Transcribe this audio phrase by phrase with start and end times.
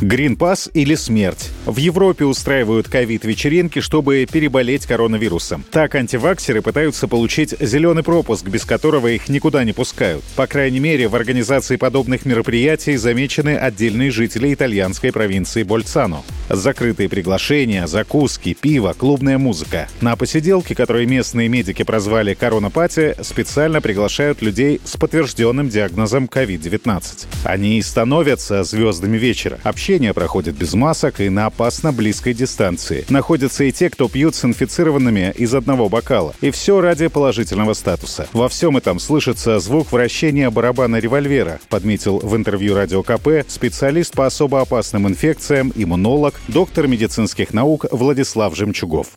[0.00, 1.50] Гринпас или смерть.
[1.66, 5.64] В Европе устраивают ковид-вечеринки, чтобы переболеть коронавирусом.
[5.70, 10.22] Так антиваксеры пытаются получить зеленый пропуск, без которого их никуда не пускают.
[10.36, 16.22] По крайней мере, в организации подобных мероприятий замечены отдельные жители итальянской провинции Больцано.
[16.48, 19.88] Закрытые приглашения, закуски, пиво, клубная музыка.
[20.00, 27.26] На посиделки, которые местные медики прозвали коронапати, специально приглашают людей с подтвержденным диагнозом COVID-19.
[27.44, 29.58] Они и становятся звездами вечера.
[29.62, 33.04] Общение проходит без масок и на опасно близкой дистанции.
[33.08, 36.34] Находятся и те, кто пьют с инфицированными из одного бокала.
[36.40, 38.26] И все ради положительного статуса.
[38.32, 44.26] Во всем этом слышится звук вращения барабана револьвера, подметил в интервью Радио КП специалист по
[44.26, 49.08] особо опасным инфекциям, иммунолог, доктор медицинских наук Владислав Жемчугов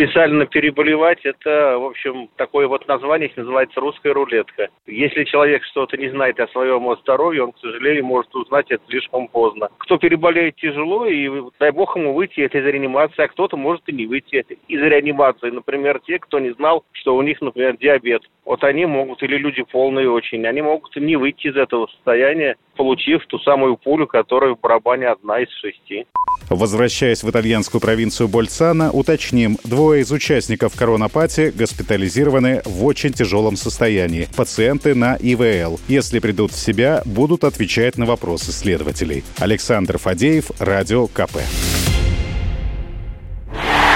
[0.00, 4.68] специально переболевать, это, в общем, такое вот название называется русская рулетка.
[4.86, 9.28] Если человек что-то не знает о своем здоровье, он, к сожалению, может узнать это слишком
[9.28, 9.68] поздно.
[9.78, 14.06] Кто переболеет тяжело, и дай бог ему выйти из реанимации, а кто-то может и не
[14.06, 15.50] выйти из реанимации.
[15.50, 18.22] Например, те, кто не знал, что у них, например, диабет.
[18.46, 23.26] Вот они могут, или люди полные очень, они могут не выйти из этого состояния, получив
[23.26, 26.06] ту самую пулю, которая в барабане одна из шести.
[26.48, 34.28] Возвращаясь в итальянскую провинцию Больцана, уточним, двое из участников коронапати госпитализированы в очень тяжелом состоянии.
[34.34, 35.78] Пациенты на ИВЛ.
[35.88, 39.24] Если придут в себя, будут отвечать на вопросы следователей.
[39.38, 41.36] Александр Фадеев, Радио КП.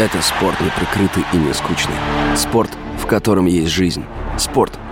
[0.00, 1.94] Это спорт неприкрытый и не скучный.
[2.34, 4.04] Спорт, в котором есть жизнь.
[4.38, 4.76] Спорт,